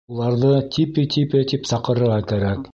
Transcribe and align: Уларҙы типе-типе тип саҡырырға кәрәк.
Уларҙы 0.13 0.53
типе-типе 0.77 1.45
тип 1.53 1.73
саҡырырға 1.75 2.21
кәрәк. 2.33 2.69